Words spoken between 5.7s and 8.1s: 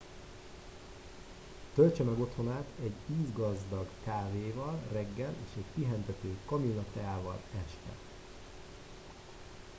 pihentető kamillateával este